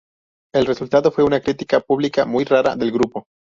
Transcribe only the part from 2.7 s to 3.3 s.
del grupo.